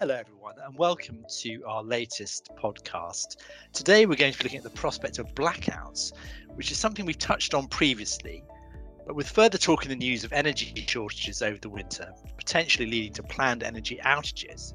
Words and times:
Hello, 0.00 0.14
everyone, 0.14 0.54
and 0.64 0.74
welcome 0.78 1.26
to 1.28 1.62
our 1.66 1.82
latest 1.82 2.48
podcast. 2.56 3.36
Today, 3.74 4.06
we're 4.06 4.16
going 4.16 4.32
to 4.32 4.38
be 4.38 4.44
looking 4.44 4.56
at 4.56 4.64
the 4.64 4.70
prospect 4.70 5.18
of 5.18 5.26
blackouts, 5.34 6.12
which 6.54 6.72
is 6.72 6.78
something 6.78 7.04
we 7.04 7.12
touched 7.12 7.52
on 7.52 7.68
previously. 7.68 8.42
But 9.06 9.14
with 9.14 9.28
further 9.28 9.58
talk 9.58 9.82
in 9.82 9.90
the 9.90 9.96
news 9.96 10.24
of 10.24 10.32
energy 10.32 10.72
shortages 10.88 11.42
over 11.42 11.58
the 11.58 11.68
winter, 11.68 12.14
potentially 12.38 12.86
leading 12.86 13.12
to 13.12 13.22
planned 13.22 13.62
energy 13.62 14.00
outages, 14.02 14.72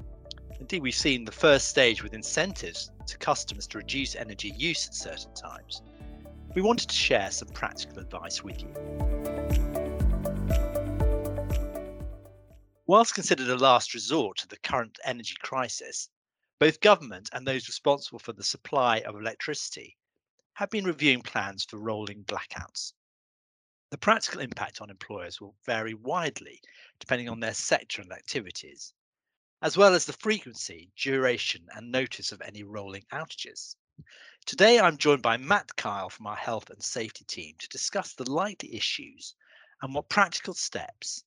indeed, 0.60 0.80
we've 0.80 0.94
seen 0.94 1.24
the 1.24 1.32
first 1.32 1.66
stage 1.66 2.04
with 2.04 2.14
incentives 2.14 2.92
to 3.08 3.18
customers 3.18 3.66
to 3.66 3.78
reduce 3.78 4.14
energy 4.14 4.54
use 4.56 4.86
at 4.86 4.94
certain 4.94 5.34
times. 5.34 5.82
We 6.54 6.62
wanted 6.62 6.88
to 6.88 6.94
share 6.94 7.32
some 7.32 7.48
practical 7.48 7.98
advice 7.98 8.44
with 8.44 8.62
you. 8.62 9.35
Whilst 12.88 13.14
considered 13.14 13.48
a 13.48 13.56
last 13.56 13.94
resort 13.94 14.36
to 14.38 14.46
the 14.46 14.58
current 14.58 15.00
energy 15.02 15.34
crisis, 15.40 16.08
both 16.60 16.78
government 16.78 17.28
and 17.32 17.44
those 17.44 17.66
responsible 17.66 18.20
for 18.20 18.32
the 18.32 18.44
supply 18.44 19.00
of 19.00 19.16
electricity 19.16 19.96
have 20.52 20.70
been 20.70 20.84
reviewing 20.84 21.22
plans 21.22 21.64
for 21.64 21.78
rolling 21.78 22.22
blackouts. 22.22 22.92
The 23.90 23.98
practical 23.98 24.40
impact 24.40 24.80
on 24.80 24.88
employers 24.88 25.40
will 25.40 25.56
vary 25.64 25.94
widely 25.94 26.62
depending 27.00 27.28
on 27.28 27.40
their 27.40 27.54
sector 27.54 28.02
and 28.02 28.12
activities, 28.12 28.94
as 29.62 29.76
well 29.76 29.92
as 29.92 30.04
the 30.04 30.12
frequency, 30.12 30.92
duration, 30.94 31.66
and 31.74 31.90
notice 31.90 32.30
of 32.30 32.40
any 32.40 32.62
rolling 32.62 33.04
outages. 33.10 33.74
Today, 34.44 34.78
I'm 34.78 34.96
joined 34.96 35.22
by 35.22 35.38
Matt 35.38 35.74
Kyle 35.74 36.08
from 36.08 36.28
our 36.28 36.36
health 36.36 36.70
and 36.70 36.80
safety 36.80 37.24
team 37.24 37.56
to 37.58 37.68
discuss 37.68 38.14
the 38.14 38.30
likely 38.30 38.76
issues 38.76 39.34
and 39.82 39.92
what 39.92 40.08
practical 40.08 40.54
steps 40.54 41.24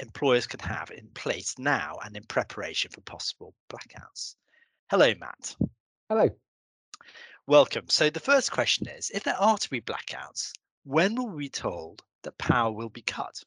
employers 0.00 0.46
can 0.46 0.60
have 0.60 0.90
in 0.90 1.08
place 1.14 1.58
now 1.58 1.96
and 2.04 2.16
in 2.16 2.24
preparation 2.24 2.90
for 2.90 3.00
possible 3.02 3.54
blackouts. 3.70 4.34
Hello, 4.90 5.12
Matt. 5.18 5.56
Hello. 6.08 6.28
Welcome. 7.46 7.86
So, 7.88 8.10
the 8.10 8.20
first 8.20 8.50
question 8.50 8.88
is 8.88 9.10
if 9.12 9.24
there 9.24 9.40
are 9.40 9.58
to 9.58 9.70
be 9.70 9.80
blackouts, 9.80 10.52
when 10.84 11.14
will 11.14 11.28
we 11.28 11.44
be 11.44 11.48
told 11.48 12.02
that 12.22 12.38
power 12.38 12.72
will 12.72 12.88
be 12.88 13.02
cut? 13.02 13.42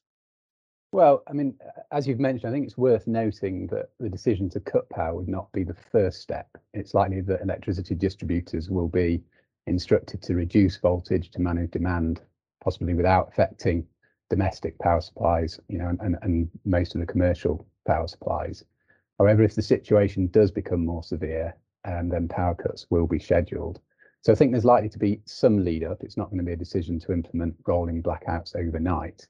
Well, 0.92 1.24
I 1.28 1.34
mean, 1.34 1.56
as 1.92 2.08
you've 2.08 2.20
mentioned, 2.20 2.50
I 2.50 2.54
think 2.54 2.68
it's 2.68 2.78
worth 2.78 3.08
noting 3.08 3.66
that 3.68 3.90
the 4.00 4.10
decision 4.10 4.50
to 4.52 4.60
cut 4.60 4.88
power 4.90 5.16
would 5.16 5.28
not 5.28 5.52
be 5.52 5.64
the 5.64 5.76
first 5.92 6.22
step. 6.22 6.48
It's 6.74 6.94
likely 6.94 7.22
that 7.22 7.42
electricity 7.42 7.96
distributors 7.96 8.70
will 8.70 8.88
be 8.88 9.24
instructed 9.66 10.22
to 10.22 10.36
reduce 10.36 10.78
voltage 10.78 11.32
to 11.32 11.42
manage 11.42 11.72
demand, 11.72 12.22
possibly 12.64 12.94
without 12.94 13.30
affecting 13.30 13.88
domestic 14.34 14.80
power 14.80 15.00
supplies, 15.00 15.60
you 15.68 15.78
know, 15.78 15.90
and, 15.90 16.00
and, 16.02 16.18
and 16.24 16.50
most 16.66 16.96
of 16.96 17.02
the 17.02 17.06
commercial 17.14 17.68
power 17.86 18.08
supplies. 18.08 18.64
However, 19.20 19.44
if 19.44 19.54
the 19.54 19.62
situation 19.62 20.28
does 20.28 20.50
become 20.50 20.84
more 20.84 21.04
severe, 21.04 21.56
um, 21.86 22.10
then 22.10 22.28
power 22.28 22.56
cuts 22.56 22.88
will 22.90 23.06
be 23.06 23.20
scheduled. 23.20 23.80
So 24.22 24.32
I 24.32 24.36
think 24.36 24.52
there's 24.52 24.66
likely 24.66 24.90
to 24.90 24.98
be 24.98 25.22
some 25.26 25.64
lead 25.64 25.84
up. 25.84 26.02
It's 26.02 26.18
not 26.18 26.30
going 26.30 26.40
to 26.40 26.46
be 26.46 26.54
a 26.54 26.66
decision 26.66 27.00
to 27.02 27.14
implement 27.14 27.56
rolling 27.68 28.02
blackouts 28.02 28.56
overnight. 28.56 29.28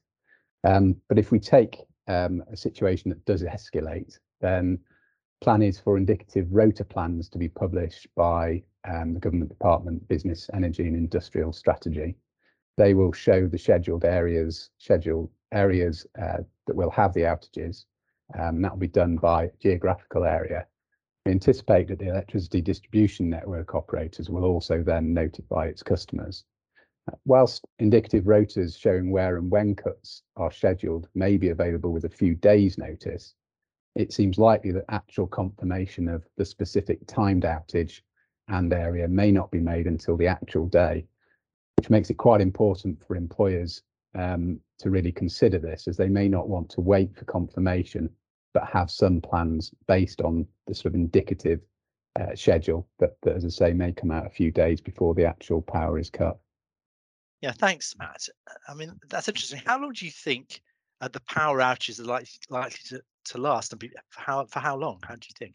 Um, 0.62 0.96
but 1.08 1.18
if 1.18 1.30
we 1.30 1.38
take 1.38 1.76
um, 2.08 2.42
a 2.50 2.56
situation 2.56 3.10
that 3.10 3.24
does 3.26 3.42
escalate, 3.42 4.18
then 4.40 4.78
plan 5.42 5.60
is 5.60 5.78
for 5.78 5.98
indicative 5.98 6.46
rota 6.50 6.84
plans 6.84 7.28
to 7.28 7.38
be 7.38 7.48
published 7.48 8.06
by 8.16 8.62
um, 8.88 9.12
the 9.12 9.20
Government 9.20 9.50
Department 9.50 10.08
Business, 10.08 10.48
Energy 10.54 10.86
and 10.86 10.96
Industrial 10.96 11.52
Strategy 11.52 12.16
they 12.76 12.94
will 12.94 13.12
show 13.12 13.46
the 13.46 13.58
scheduled 13.58 14.04
areas, 14.04 14.70
scheduled 14.78 15.30
areas 15.52 16.06
uh, 16.20 16.38
that 16.66 16.76
will 16.76 16.90
have 16.90 17.12
the 17.14 17.22
outages. 17.22 17.84
Um, 18.38 18.62
that 18.62 18.72
will 18.72 18.78
be 18.78 18.88
done 18.88 19.16
by 19.16 19.50
geographical 19.60 20.24
area. 20.24 20.66
We 21.26 21.32
anticipate 21.32 21.88
that 21.88 21.98
the 21.98 22.08
electricity 22.08 22.60
distribution 22.60 23.30
network 23.30 23.74
operators 23.74 24.30
will 24.30 24.44
also 24.44 24.82
then 24.82 25.14
notify 25.14 25.66
its 25.66 25.82
customers. 25.82 26.44
Uh, 27.06 27.16
whilst 27.26 27.64
indicative 27.78 28.24
rotas 28.24 28.78
showing 28.78 29.10
where 29.10 29.36
and 29.36 29.50
when 29.50 29.74
cuts 29.74 30.22
are 30.36 30.50
scheduled 30.50 31.08
may 31.14 31.36
be 31.36 31.50
available 31.50 31.92
with 31.92 32.04
a 32.04 32.08
few 32.10 32.34
days 32.34 32.78
notice, 32.78 33.34
it 33.94 34.12
seems 34.12 34.38
likely 34.38 34.72
that 34.72 34.86
actual 34.88 35.26
confirmation 35.26 36.08
of 36.08 36.26
the 36.36 36.44
specific 36.44 37.06
timed 37.06 37.44
outage 37.44 38.00
and 38.48 38.72
area 38.72 39.06
may 39.06 39.30
not 39.30 39.50
be 39.50 39.60
made 39.60 39.86
until 39.86 40.16
the 40.16 40.26
actual 40.26 40.66
day 40.66 41.06
which 41.76 41.90
makes 41.90 42.10
it 42.10 42.14
quite 42.14 42.40
important 42.40 43.02
for 43.06 43.16
employers 43.16 43.82
um, 44.14 44.60
to 44.78 44.90
really 44.90 45.12
consider 45.12 45.58
this 45.58 45.88
as 45.88 45.96
they 45.96 46.08
may 46.08 46.28
not 46.28 46.48
want 46.48 46.68
to 46.70 46.80
wait 46.80 47.14
for 47.16 47.24
confirmation, 47.24 48.08
but 48.52 48.64
have 48.66 48.90
some 48.90 49.20
plans 49.20 49.72
based 49.86 50.20
on 50.20 50.46
the 50.66 50.74
sort 50.74 50.86
of 50.86 50.94
indicative 50.94 51.60
uh, 52.18 52.34
schedule 52.34 52.86
that, 52.98 53.16
that, 53.22 53.36
as 53.36 53.44
I 53.44 53.48
say, 53.48 53.72
may 53.72 53.92
come 53.92 54.10
out 54.10 54.26
a 54.26 54.30
few 54.30 54.50
days 54.50 54.80
before 54.80 55.14
the 55.14 55.24
actual 55.24 55.60
power 55.62 55.98
is 55.98 56.10
cut. 56.10 56.38
Yeah, 57.42 57.52
thanks, 57.52 57.94
Matt. 57.98 58.28
I 58.68 58.74
mean, 58.74 58.92
that's 59.10 59.28
interesting. 59.28 59.60
How 59.66 59.80
long 59.80 59.92
do 59.92 60.04
you 60.04 60.10
think 60.10 60.62
uh, 61.00 61.08
the 61.08 61.20
power 61.28 61.58
outages 61.58 62.00
are 62.00 62.04
likely, 62.04 62.28
likely 62.48 62.78
to, 62.88 63.02
to 63.32 63.38
last 63.38 63.72
and 63.72 63.80
be, 63.80 63.90
for 64.08 64.20
how, 64.20 64.44
for 64.46 64.60
how 64.60 64.76
long? 64.76 65.00
How 65.02 65.14
do 65.14 65.26
you 65.28 65.34
think? 65.38 65.54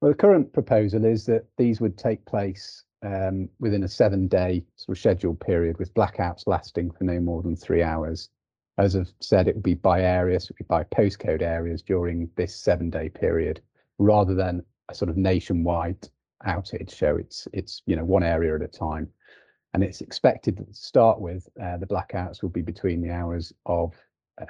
Well, 0.00 0.10
the 0.10 0.16
current 0.16 0.52
proposal 0.52 1.04
is 1.04 1.26
that 1.26 1.44
these 1.56 1.80
would 1.80 1.96
take 1.96 2.24
place 2.24 2.84
um, 3.04 3.48
within 3.60 3.84
a 3.84 3.88
seven 3.88 4.26
day 4.26 4.64
sort 4.76 4.96
of 4.96 5.00
scheduled 5.00 5.40
period 5.40 5.78
with 5.78 5.94
blackouts 5.94 6.46
lasting 6.46 6.90
for 6.90 7.04
no 7.04 7.20
more 7.20 7.42
than 7.42 7.54
three 7.54 7.82
hours. 7.82 8.30
As 8.78 8.96
I've 8.96 9.12
said, 9.20 9.46
it 9.46 9.54
would 9.54 9.62
be 9.62 9.74
by 9.74 10.02
areas, 10.02 10.44
it 10.44 10.50
would 10.50 10.58
be 10.58 10.64
by 10.64 10.84
postcode 10.84 11.42
areas 11.42 11.82
during 11.82 12.30
this 12.36 12.56
seven 12.56 12.90
day 12.90 13.08
period 13.08 13.60
rather 13.98 14.34
than 14.34 14.64
a 14.88 14.94
sort 14.94 15.10
of 15.10 15.16
nationwide 15.16 16.08
outage. 16.46 16.90
So 16.90 17.16
it's, 17.16 17.46
it's 17.52 17.82
you 17.86 17.94
know, 17.94 18.04
one 18.04 18.24
area 18.24 18.54
at 18.54 18.62
a 18.62 18.68
time. 18.68 19.08
And 19.74 19.82
it's 19.82 20.00
expected 20.00 20.56
to 20.56 20.66
start 20.72 21.20
with 21.20 21.48
uh, 21.60 21.76
the 21.78 21.86
blackouts 21.86 22.42
will 22.42 22.48
be 22.48 22.62
between 22.62 23.00
the 23.00 23.10
hours 23.10 23.52
of 23.66 23.94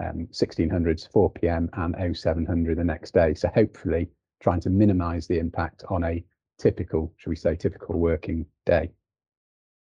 um, 0.00 0.26
1600 0.32 0.98
to 0.98 1.08
4 1.10 1.30
p.m. 1.30 1.68
and 1.74 2.16
0700 2.16 2.78
the 2.78 2.84
next 2.84 3.14
day. 3.14 3.34
So 3.34 3.48
hopefully 3.54 4.08
trying 4.40 4.60
to 4.60 4.70
minimize 4.70 5.26
the 5.26 5.38
impact 5.38 5.84
on 5.88 6.04
a 6.04 6.24
typical, 6.58 7.12
should 7.16 7.30
we 7.30 7.36
say, 7.36 7.56
typical 7.56 7.98
working 7.98 8.46
day. 8.66 8.90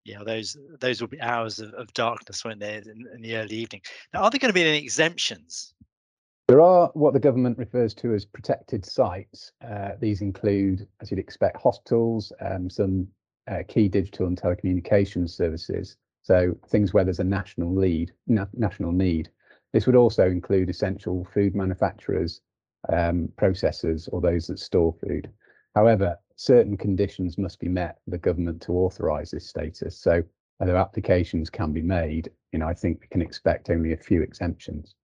Yeah, 0.04 0.24
those 0.26 0.58
those 0.80 1.00
will 1.00 1.08
be 1.08 1.22
hours 1.22 1.60
of, 1.60 1.74
of 1.76 1.94
darkness, 1.94 2.44
won't 2.44 2.60
they, 2.60 2.78
in, 2.78 3.08
in 3.14 3.22
the 3.22 3.36
early 3.36 3.56
evening? 3.56 3.82
Now, 4.14 4.24
are 4.24 4.32
there 4.32 4.40
going 4.40 4.50
to 4.50 4.54
be 4.54 4.64
any 4.64 4.80
exemptions? 4.80 5.74
There 6.48 6.62
are 6.62 6.90
what 6.96 7.14
the 7.14 7.20
government 7.20 7.58
refers 7.58 7.94
to 7.96 8.14
as 8.14 8.26
protected 8.26 8.84
sites. 8.84 9.52
Uh, 9.64 9.92
these 10.00 10.22
include, 10.22 10.88
as 11.02 11.12
you'd 11.12 11.20
expect, 11.20 11.62
hospitals, 11.62 12.34
um, 12.42 12.70
some 12.70 13.08
uh, 13.50 13.60
key 13.68 13.88
digital 13.88 14.28
and 14.28 14.42
telecommunications 14.42 15.30
services. 15.30 15.98
So 16.24 16.56
things 16.68 16.94
where 16.94 17.04
there's 17.04 17.20
a 17.20 17.24
national 17.24 17.74
lead, 17.74 18.12
na- 18.28 18.48
national 18.54 18.92
need. 18.92 19.30
This 19.72 19.86
would 19.86 19.96
also 19.96 20.28
include 20.28 20.70
essential 20.70 21.26
food 21.34 21.56
manufacturers, 21.56 22.42
um, 22.92 23.30
processors, 23.38 24.10
or 24.12 24.20
those 24.20 24.48
that 24.48 24.60
store 24.60 24.94
food. 24.94 25.32
However, 25.76 26.18
certain 26.42 26.76
conditions 26.76 27.38
must 27.38 27.60
be 27.60 27.70
met 27.70 28.00
for 28.04 28.10
the 28.10 28.18
government 28.18 28.60
to 28.64 28.72
authorise 28.72 29.30
this 29.30 29.48
status. 29.48 29.96
So 29.96 30.24
although 30.60 30.78
applications 30.78 31.52
can 31.52 31.72
be 31.72 31.84
made, 31.84 32.32
you 32.52 32.58
know, 32.58 32.68
I 32.68 32.74
think 32.74 33.00
we 33.00 33.08
can 33.08 33.22
expect 33.22 33.70
only 33.70 33.94
a 33.94 33.98
few 33.98 34.24
exemptions. 34.24 34.96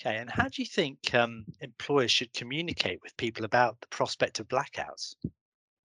Okay, 0.00 0.18
and 0.18 0.30
how 0.30 0.44
do 0.44 0.62
you 0.62 0.66
think 0.66 1.14
um, 1.14 1.46
employers 1.62 2.12
should 2.12 2.32
communicate 2.32 3.00
with 3.02 3.16
people 3.16 3.44
about 3.44 3.80
the 3.80 3.88
prospect 3.88 4.38
of 4.38 4.46
blackouts? 4.46 5.16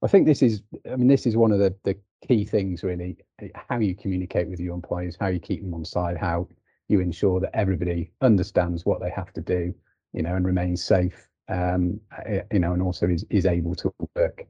I 0.03 0.07
think 0.07 0.27
this 0.27 0.43
is, 0.43 0.61
I 0.91 0.95
mean, 0.95 1.07
this 1.07 1.25
is 1.25 1.35
one 1.35 1.51
of 1.51 1.57
the, 1.57 1.73
the 1.83 1.95
key 2.27 2.45
things 2.45 2.83
really, 2.83 3.17
how 3.55 3.79
you 3.79 3.95
communicate 3.95 4.47
with 4.47 4.59
your 4.59 4.75
employees, 4.75 5.17
how 5.19 5.27
you 5.27 5.39
keep 5.39 5.63
them 5.63 5.73
on 5.73 5.85
side, 5.85 6.17
how 6.17 6.47
you 6.87 6.99
ensure 6.99 7.39
that 7.39 7.55
everybody 7.55 8.11
understands 8.21 8.85
what 8.85 9.01
they 9.01 9.09
have 9.09 9.33
to 9.33 9.41
do, 9.41 9.73
you 10.13 10.21
know, 10.21 10.35
and 10.35 10.45
remains 10.45 10.83
safe 10.83 11.15
eh, 11.15 11.30
Um, 11.49 11.99
eh, 12.25 12.41
you 12.51 12.59
know, 12.59 12.73
and 12.73 12.81
also 12.81 13.07
is, 13.07 13.25
is 13.29 13.45
able 13.45 13.75
to 13.75 13.93
work. 14.15 14.45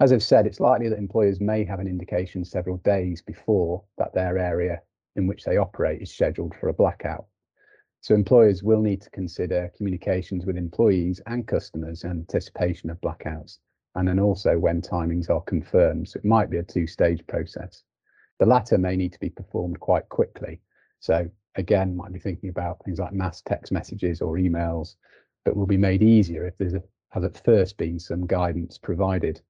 As 0.00 0.12
I've 0.12 0.22
said, 0.22 0.46
it's 0.46 0.60
likely 0.60 0.88
that 0.88 0.98
employers 0.98 1.40
may 1.40 1.64
have 1.64 1.80
an 1.80 1.88
indication 1.88 2.44
several 2.44 2.76
days 2.78 3.20
before 3.20 3.82
that 3.98 4.14
their 4.14 4.38
area 4.38 4.80
in 5.16 5.26
which 5.26 5.44
they 5.44 5.56
operate 5.56 6.00
is 6.00 6.14
scheduled 6.14 6.54
for 6.54 6.68
a 6.68 6.72
blackout. 6.72 7.26
So 8.00 8.14
employers 8.14 8.62
will 8.62 8.80
need 8.80 9.02
to 9.02 9.10
consider 9.10 9.72
communications 9.76 10.46
with 10.46 10.56
employees 10.56 11.20
and 11.26 11.46
customers 11.46 12.04
in 12.04 12.10
anticipation 12.10 12.90
of 12.90 13.00
blackouts, 13.00 13.58
and 13.96 14.06
then 14.06 14.20
also 14.20 14.56
when 14.56 14.80
timings 14.80 15.28
are 15.28 15.42
confirmed. 15.42 16.08
So 16.08 16.18
it 16.18 16.24
might 16.24 16.48
be 16.48 16.58
a 16.58 16.62
two-stage 16.62 17.26
process. 17.26 17.82
The 18.38 18.46
latter 18.46 18.78
may 18.78 18.94
need 18.94 19.12
to 19.14 19.20
be 19.20 19.30
performed 19.30 19.80
quite 19.80 20.08
quickly. 20.08 20.60
So 21.00 21.28
again, 21.56 21.96
might 21.96 22.12
be 22.12 22.20
thinking 22.20 22.50
about 22.50 22.84
things 22.84 23.00
like 23.00 23.12
mass 23.12 23.42
text 23.42 23.72
messages 23.72 24.22
or 24.22 24.36
emails 24.36 24.94
but 25.48 25.56
will 25.56 25.66
be 25.66 25.78
made 25.78 26.02
easier 26.02 26.46
if 26.46 26.58
there 26.58 26.82
has 27.08 27.24
at 27.24 27.42
first 27.42 27.78
been 27.78 27.98
some 27.98 28.26
guidance 28.26 28.76
provided. 28.76 29.40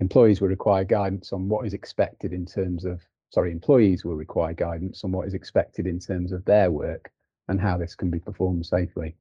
Employees 0.00 0.40
will 0.40 0.48
require 0.48 0.82
guidance 0.82 1.30
on 1.30 1.46
what 1.46 1.66
is 1.66 1.74
expected 1.74 2.32
in 2.32 2.46
terms 2.46 2.86
of, 2.86 3.02
sorry, 3.28 3.52
employees 3.52 4.02
will 4.02 4.14
require 4.14 4.54
guidance 4.54 5.04
on 5.04 5.12
what 5.12 5.26
is 5.26 5.34
expected 5.34 5.86
in 5.86 5.98
terms 5.98 6.32
of 6.32 6.42
their 6.46 6.70
work 6.70 7.12
and 7.48 7.60
how 7.60 7.76
this 7.76 7.94
can 7.94 8.08
be 8.08 8.18
performed 8.18 8.64
safely. 8.64 9.14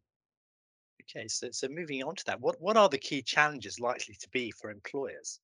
Okay, 1.01 1.27
so 1.27 1.49
so 1.51 1.67
moving 1.67 2.01
on 2.01 2.15
to 2.15 2.25
that, 2.27 2.39
what 2.39 2.61
what 2.61 2.77
are 2.77 2.87
the 2.87 2.97
key 2.97 3.21
challenges 3.21 3.77
likely 3.77 4.15
to 4.21 4.29
be 4.29 4.51
for 4.51 4.71
employers? 4.71 5.41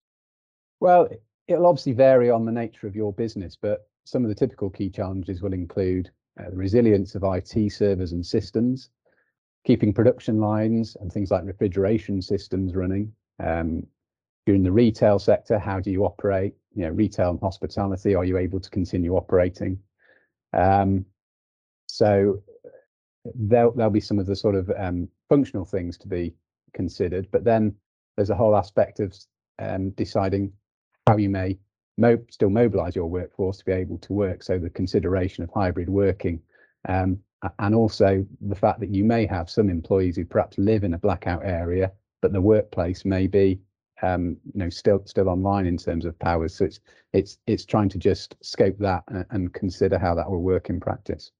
Well, 0.80 1.10
it'll 1.50 1.68
obviously 1.68 1.92
vary 1.92 2.30
on 2.30 2.46
the 2.46 2.52
nature 2.54 2.88
of 2.88 2.96
your 2.96 3.12
business, 3.12 3.58
but 3.62 3.90
some 4.06 4.24
of 4.24 4.30
the 4.30 4.36
typical 4.36 4.70
key 4.70 4.90
challenges 4.90 5.42
will 5.42 5.54
include 5.54 6.10
uh, 6.40 6.50
the 6.50 6.56
resilience 6.56 7.14
of 7.14 7.26
IT 7.26 7.74
servers 7.74 8.14
and 8.14 8.26
systems, 8.26 8.90
keeping 9.66 9.94
production 9.94 10.40
lines 10.40 10.98
and 11.00 11.12
things 11.12 11.32
like 11.32 11.46
refrigeration 11.46 12.22
systems 12.22 12.76
running. 12.76 13.12
Um, 13.40 13.88
during 14.46 14.64
the 14.64 14.72
retail 14.72 15.20
sector, 15.20 15.58
how 15.58 15.80
do 15.80 15.90
you 15.90 16.06
operate? 16.06 16.54
You 16.76 16.84
know, 16.84 16.90
retail 16.90 17.32
and 17.32 17.40
hospitality, 17.40 18.14
are 18.16 18.26
you 18.26 18.38
able 18.38 18.60
to 18.60 18.70
continue 18.70 19.16
operating? 19.16 19.80
Um, 20.52 21.06
so 21.88 22.42
there'll, 23.36 23.72
there'll 23.72 23.92
be 23.92 24.02
some 24.02 24.20
of 24.20 24.26
the 24.26 24.36
sort 24.36 24.56
of 24.56 24.70
um, 24.78 25.08
functional 25.30 25.66
things 25.66 25.98
to 26.00 26.08
be 26.08 26.34
considered, 26.74 27.28
but 27.32 27.44
then 27.44 27.76
there's 28.16 28.32
a 28.32 28.36
whole 28.36 28.56
aspect 28.56 29.00
of 29.00 29.16
um, 29.60 29.92
deciding 29.92 30.52
how 31.08 31.18
you 31.18 31.30
may 31.30 31.58
mo 31.98 32.18
still 32.30 32.50
mobilize 32.50 32.96
your 32.96 33.06
workforce 33.06 33.58
to 33.60 33.66
be 33.66 33.72
able 33.72 33.98
to 34.00 34.14
work. 34.14 34.44
So 34.44 34.58
the 34.58 34.70
consideration 34.70 35.44
of 35.44 35.52
hybrid 35.54 35.90
working 35.90 36.42
um, 36.88 37.20
and 37.60 37.76
also 37.76 38.26
the 38.42 38.56
fact 38.56 38.80
that 38.80 38.90
you 38.90 39.04
may 39.04 39.26
have 39.26 39.50
some 39.50 39.70
employees 39.70 40.16
who 40.16 40.26
perhaps 40.26 40.58
live 40.58 40.84
in 40.84 40.94
a 40.94 40.98
blackout 40.98 41.46
area, 41.46 41.92
but 42.22 42.32
the 42.32 42.42
workplace 42.42 43.06
may 43.06 43.28
be 43.28 43.60
um, 44.02 44.38
you 44.54 44.60
know 44.60 44.70
still 44.70 45.02
still 45.06 45.30
online 45.30 45.66
in 45.66 45.78
terms 45.78 46.06
of 46.06 46.18
powers. 46.20 46.56
So 46.56 46.66
it's 46.66 46.80
it's 47.14 47.38
it's 47.48 47.66
trying 47.66 47.90
to 47.90 47.98
just 47.98 48.36
scope 48.42 48.78
that 48.80 49.04
and, 49.08 49.26
and 49.32 49.54
consider 49.54 49.98
how 49.98 50.16
that 50.16 50.30
will 50.30 50.42
work 50.42 50.70
in 50.70 50.80
practice. 50.80 51.32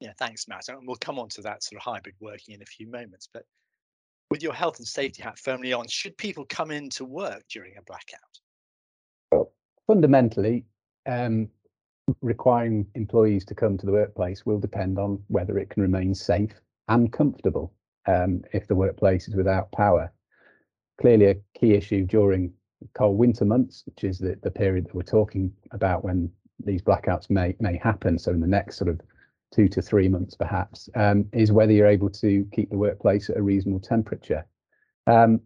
Yeah, 0.00 0.12
thanks, 0.18 0.46
Matt. 0.46 0.68
And 0.68 0.86
we'll 0.86 0.96
come 0.96 1.18
on 1.18 1.28
to 1.30 1.42
that 1.42 1.62
sort 1.62 1.80
of 1.80 1.84
hybrid 1.84 2.16
working 2.20 2.54
in 2.54 2.62
a 2.62 2.66
few 2.66 2.86
moments. 2.86 3.28
But 3.32 3.44
with 4.30 4.42
your 4.42 4.52
health 4.52 4.78
and 4.78 4.86
safety 4.86 5.22
hat 5.22 5.38
firmly 5.38 5.72
on, 5.72 5.86
should 5.88 6.16
people 6.18 6.44
come 6.48 6.70
into 6.70 7.04
work 7.04 7.44
during 7.48 7.76
a 7.78 7.82
blackout? 7.82 8.20
Well, 9.32 9.52
fundamentally, 9.86 10.64
um, 11.06 11.48
requiring 12.20 12.86
employees 12.94 13.44
to 13.46 13.54
come 13.54 13.76
to 13.78 13.86
the 13.86 13.92
workplace 13.92 14.46
will 14.46 14.58
depend 14.58 14.98
on 14.98 15.22
whether 15.28 15.58
it 15.58 15.70
can 15.70 15.82
remain 15.82 16.14
safe 16.14 16.54
and 16.88 17.12
comfortable 17.12 17.72
um, 18.06 18.42
if 18.52 18.66
the 18.68 18.74
workplace 18.74 19.28
is 19.28 19.34
without 19.34 19.72
power. 19.72 20.12
Clearly, 21.00 21.26
a 21.26 21.36
key 21.58 21.74
issue 21.74 22.04
during 22.04 22.52
cold 22.94 23.18
winter 23.18 23.44
months, 23.44 23.82
which 23.86 24.04
is 24.04 24.18
the, 24.18 24.38
the 24.42 24.50
period 24.50 24.86
that 24.86 24.94
we're 24.94 25.02
talking 25.02 25.52
about 25.72 26.04
when 26.04 26.30
these 26.64 26.82
blackouts 26.82 27.28
may 27.28 27.54
may 27.60 27.76
happen. 27.76 28.18
So 28.18 28.30
in 28.30 28.40
the 28.40 28.46
next 28.46 28.76
sort 28.76 28.88
of 28.88 29.00
two 29.52 29.68
to 29.68 29.82
three 29.82 30.08
months 30.08 30.34
perhaps, 30.34 30.88
um, 30.94 31.26
is 31.32 31.52
whether 31.52 31.72
you're 31.72 31.86
able 31.86 32.10
to 32.10 32.46
keep 32.52 32.70
the 32.70 32.78
workplace 32.78 33.28
at 33.30 33.36
a 33.36 33.42
reasonable 33.42 33.80
temperature. 33.80 34.46
Um, 35.06 35.40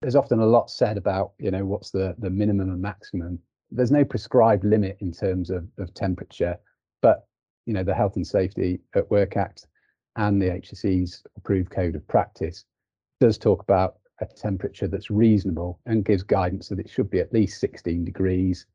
there's 0.00 0.16
often 0.16 0.40
a 0.40 0.46
lot 0.46 0.70
said 0.70 0.96
about, 0.96 1.32
you 1.38 1.50
know, 1.50 1.64
what's 1.64 1.90
the, 1.90 2.14
the 2.18 2.30
minimum 2.30 2.70
and 2.70 2.80
maximum. 2.80 3.40
There's 3.70 3.90
no 3.90 4.04
prescribed 4.04 4.64
limit 4.64 4.96
in 5.00 5.12
terms 5.12 5.50
of, 5.50 5.66
of 5.78 5.94
temperature, 5.94 6.56
but, 7.02 7.26
you 7.66 7.72
know, 7.72 7.84
the 7.84 7.94
Health 7.94 8.16
and 8.16 8.26
Safety 8.26 8.80
at 8.94 9.10
Work 9.10 9.36
Act 9.36 9.66
and 10.16 10.40
the 10.40 10.46
HSE's 10.46 11.22
approved 11.36 11.70
code 11.70 11.94
of 11.94 12.06
practice 12.08 12.64
does 13.20 13.38
talk 13.38 13.62
about 13.62 13.96
a 14.20 14.26
temperature 14.26 14.88
that's 14.88 15.10
reasonable 15.10 15.80
and 15.86 16.04
gives 16.04 16.22
guidance 16.22 16.68
that 16.68 16.78
it 16.78 16.90
should 16.90 17.10
be 17.10 17.20
at 17.20 17.32
least 17.32 17.60
16 17.60 18.04
degrees. 18.04 18.66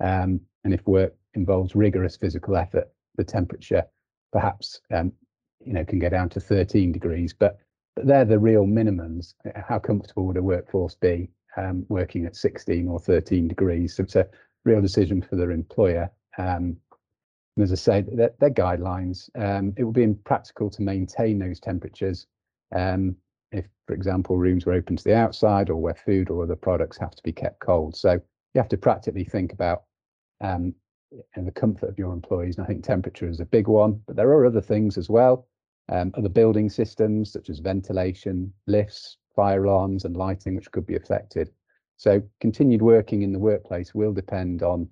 Um, 0.00 0.40
and 0.64 0.72
if 0.72 0.86
work 0.86 1.14
involves 1.34 1.74
rigorous 1.74 2.16
physical 2.16 2.56
effort, 2.56 2.88
the 3.16 3.24
temperature 3.24 3.84
perhaps 4.32 4.80
um, 4.92 5.12
you 5.60 5.72
know 5.72 5.84
can 5.84 5.98
get 5.98 6.10
down 6.10 6.28
to 6.30 6.40
13 6.40 6.92
degrees, 6.92 7.32
but, 7.32 7.58
but 7.96 8.06
they're 8.06 8.24
the 8.24 8.38
real 8.38 8.64
minimums. 8.64 9.34
How 9.54 9.78
comfortable 9.78 10.26
would 10.26 10.36
a 10.36 10.42
workforce 10.42 10.94
be 10.94 11.30
um, 11.56 11.84
working 11.88 12.26
at 12.26 12.36
16 12.36 12.88
or 12.88 12.98
13 12.98 13.48
degrees? 13.48 13.96
So 13.96 14.02
it's 14.02 14.16
a 14.16 14.28
real 14.64 14.80
decision 14.80 15.22
for 15.22 15.36
their 15.36 15.50
employer. 15.50 16.10
Um, 16.38 16.76
and 17.56 17.62
as 17.62 17.72
I 17.72 17.76
say, 17.76 18.04
they're 18.12 18.50
guidelines. 18.50 19.30
Um, 19.36 19.72
it 19.76 19.84
would 19.84 19.94
be 19.94 20.02
impractical 20.02 20.70
to 20.70 20.82
maintain 20.82 21.38
those 21.38 21.60
temperatures 21.60 22.26
um, 22.74 23.16
if, 23.52 23.66
for 23.86 23.94
example, 23.94 24.36
rooms 24.36 24.66
were 24.66 24.72
open 24.72 24.96
to 24.96 25.04
the 25.04 25.16
outside 25.16 25.70
or 25.70 25.76
where 25.76 25.94
food 25.94 26.30
or 26.30 26.42
other 26.42 26.56
products 26.56 26.98
have 26.98 27.12
to 27.12 27.22
be 27.22 27.32
kept 27.32 27.60
cold. 27.60 27.96
So 27.96 28.12
you 28.12 28.60
have 28.60 28.68
to 28.68 28.76
practically 28.76 29.24
think 29.24 29.52
about 29.52 29.84
um, 30.40 30.74
and 31.36 31.46
the 31.46 31.52
comfort 31.52 31.88
of 31.88 31.98
your 31.98 32.12
employees. 32.12 32.56
And 32.56 32.64
I 32.64 32.66
think 32.66 32.82
temperature 32.82 33.28
is 33.28 33.40
a 33.40 33.44
big 33.44 33.68
one, 33.68 34.00
but 34.06 34.16
there 34.16 34.28
are 34.30 34.46
other 34.46 34.60
things 34.60 34.98
as 34.98 35.08
well. 35.08 35.46
Um, 35.90 36.12
other 36.16 36.28
building 36.28 36.68
systems 36.68 37.32
such 37.32 37.50
as 37.50 37.58
ventilation, 37.58 38.52
lifts, 38.66 39.18
fire 39.34 39.64
alarms 39.64 40.04
and 40.04 40.16
lighting, 40.16 40.54
which 40.54 40.70
could 40.70 40.86
be 40.86 40.96
affected. 40.96 41.50
So 41.96 42.22
continued 42.40 42.82
working 42.82 43.22
in 43.22 43.32
the 43.32 43.38
workplace 43.38 43.94
will 43.94 44.12
depend 44.12 44.62
on 44.62 44.88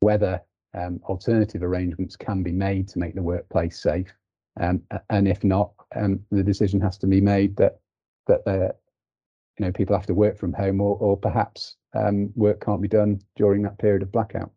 whether 0.00 0.40
um, 0.74 1.00
alternative 1.04 1.62
arrangements 1.62 2.16
can 2.16 2.42
be 2.42 2.52
made 2.52 2.88
to 2.88 2.98
make 2.98 3.14
the 3.14 3.22
workplace 3.22 3.80
safe. 3.80 4.12
Um, 4.60 4.82
and 5.10 5.26
if 5.26 5.42
not, 5.42 5.72
um, 5.94 6.20
the 6.30 6.42
decision 6.42 6.80
has 6.80 6.98
to 6.98 7.06
be 7.06 7.20
made 7.20 7.56
that 7.56 7.80
that 8.26 8.76
you 9.58 9.66
know 9.66 9.72
people 9.72 9.96
have 9.96 10.06
to 10.06 10.14
work 10.14 10.38
from 10.38 10.52
home 10.52 10.80
or, 10.80 10.96
or 10.98 11.16
perhaps 11.16 11.76
um, 11.94 12.32
work 12.34 12.64
can't 12.64 12.82
be 12.82 12.88
done 12.88 13.20
during 13.36 13.62
that 13.62 13.78
period 13.78 14.02
of 14.02 14.12
blackout. 14.12 14.50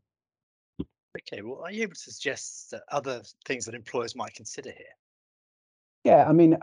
Okay, 1.19 1.42
well, 1.42 1.62
are 1.63 1.72
you 1.72 1.83
able 1.83 1.95
to 1.95 2.12
suggest 2.12 2.74
other 2.92 3.22
things 3.45 3.66
that 3.66 3.74
employers 3.74 4.16
might 4.16 4.36
consider 4.36 4.69
here? 4.69 4.86
Yeah, 6.04 6.25
I 6.28 6.31
mean, 6.31 6.57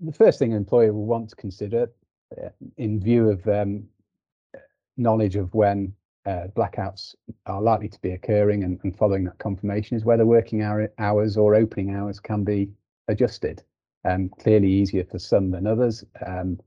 the 0.00 0.12
first 0.12 0.38
thing 0.38 0.52
an 0.52 0.56
employer 0.56 0.92
will 0.92 1.06
want 1.06 1.30
to 1.30 1.36
consider 1.36 1.84
uh, 1.84 1.86
in 2.76 3.00
view 3.00 3.30
of 3.30 3.46
um, 3.48 3.84
knowledge 4.96 5.36
of 5.36 5.52
when 5.54 5.92
uh, 6.26 6.46
blackouts 6.56 7.14
are 7.46 7.60
likely 7.60 7.88
to 7.88 8.00
be 8.00 8.12
occurring 8.12 8.62
and, 8.64 8.78
and, 8.84 8.96
following 8.96 9.24
that 9.24 9.38
confirmation 9.38 9.96
is 9.96 10.04
whether 10.04 10.24
working 10.24 10.62
hour, 10.62 10.88
hours 10.98 11.36
or 11.36 11.54
opening 11.54 11.94
hours 11.96 12.20
can 12.20 12.44
be 12.44 12.70
adjusted. 13.08 13.62
Um, 14.04 14.30
clearly 14.40 14.68
easier 14.68 15.04
for 15.04 15.18
some 15.18 15.50
than 15.50 15.66
others. 15.66 16.04
Um, 16.26 16.58